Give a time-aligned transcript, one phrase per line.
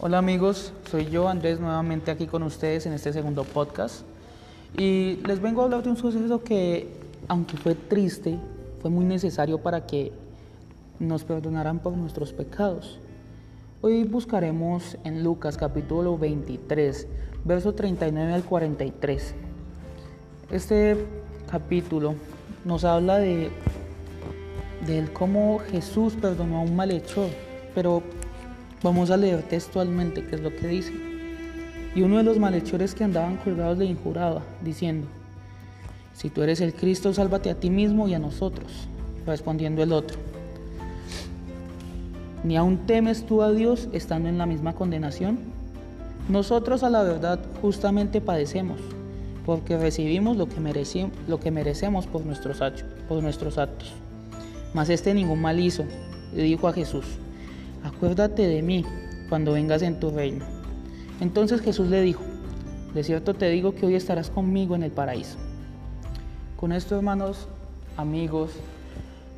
[0.00, 4.02] Hola amigos, soy yo Andrés nuevamente aquí con ustedes en este segundo podcast
[4.76, 6.86] y les vengo a hablar de un suceso que
[7.26, 8.38] aunque fue triste,
[8.80, 10.12] fue muy necesario para que
[11.00, 13.00] nos perdonaran por nuestros pecados.
[13.80, 17.08] Hoy buscaremos en Lucas capítulo 23,
[17.44, 19.34] verso 39 al 43.
[20.52, 20.96] Este
[21.50, 22.14] capítulo
[22.64, 23.50] nos habla de,
[24.86, 27.30] de cómo Jesús perdonó a un malhechor,
[27.74, 28.04] pero
[28.82, 30.92] Vamos a leer textualmente qué es lo que dice.
[31.96, 35.08] Y uno de los malhechores que andaban colgados le injuraba, diciendo,
[36.14, 38.88] si tú eres el Cristo, sálvate a ti mismo y a nosotros.
[39.26, 40.16] Respondiendo el otro,
[42.44, 45.38] ¿ni aún temes tú a Dios estando en la misma condenación?
[46.28, 48.80] Nosotros a la verdad justamente padecemos,
[49.44, 52.62] porque recibimos lo que, lo que merecemos por nuestros,
[53.08, 53.92] por nuestros actos.
[54.72, 55.84] Mas este ningún mal hizo,
[56.34, 57.04] le dijo a Jesús,
[57.84, 58.84] acuérdate de mí
[59.28, 60.44] cuando vengas en tu reino.
[61.20, 62.22] Entonces Jesús le dijo,
[62.94, 65.36] de cierto te digo que hoy estarás conmigo en el paraíso.
[66.56, 67.48] Con esto, hermanos,
[67.96, 68.52] amigos,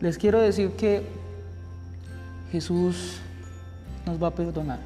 [0.00, 1.02] les quiero decir que
[2.52, 3.18] Jesús
[4.06, 4.78] nos va a perdonar.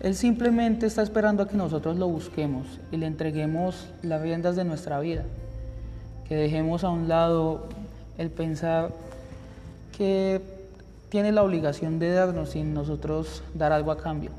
[0.00, 4.64] Él simplemente está esperando a que nosotros lo busquemos y le entreguemos las riendas de
[4.64, 5.24] nuestra vida.
[6.28, 7.66] Que dejemos a un lado
[8.18, 8.90] el pensar
[9.96, 10.40] que
[11.12, 14.30] tiene la obligación de darnos sin nosotros dar algo a cambio.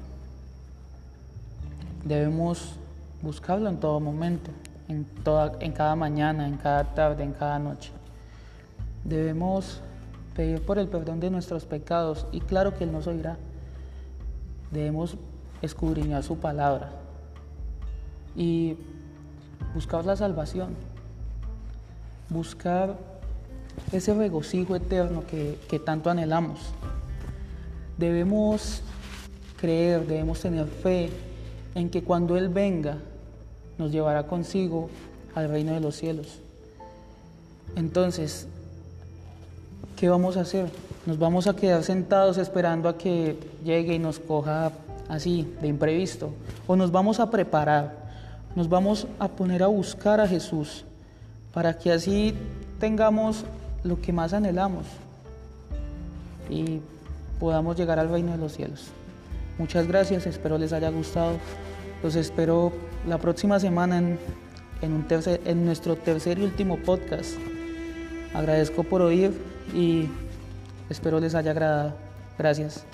[2.04, 2.78] Debemos
[3.22, 4.50] buscarlo en todo momento,
[4.88, 7.92] en, toda, en cada mañana, en cada tarde, en cada noche.
[9.04, 9.82] Debemos
[10.36, 13.38] pedir por el perdón de nuestros pecados y claro que Él nos oirá.
[14.72, 15.16] Debemos
[15.62, 16.90] escudriñar su palabra
[18.36, 18.78] y
[19.76, 20.74] buscar la salvación,
[22.30, 23.13] buscar
[23.94, 26.60] ese regocijo eterno que, tanto anhelamos.
[27.98, 28.82] Debemos
[29.58, 31.10] creer, debemos tener fe
[31.76, 32.98] en que cuando Él venga
[33.78, 34.90] nos llevará consigo
[35.36, 36.40] al reino de los cielos.
[37.76, 38.48] Entonces,
[39.96, 40.70] ¿qué vamos a hacer?
[41.06, 44.72] ¿Nos vamos a quedar sentados esperando a que llegue y nos coja
[45.10, 46.34] así, de imprevisto?
[46.68, 48.04] ¿O nos vamos a preparar?
[48.56, 50.86] Nos vamos a poner a buscar a Jesús
[51.54, 52.36] para que así
[52.80, 53.46] tengamos
[53.84, 54.86] lo que más anhelamos
[56.50, 56.82] y
[57.40, 58.88] podamos llegar al reino de los cielos.
[59.58, 61.38] Muchas gracias, espero les haya gustado.
[62.02, 62.74] Los espero
[63.08, 64.18] la próxima semana en,
[64.94, 67.36] un tercer, en nuestro tercer y último podcast.
[68.34, 69.32] Agradezco por oír
[69.74, 70.08] y
[70.90, 71.94] espero les haya agradado.
[72.38, 72.86] Gracias.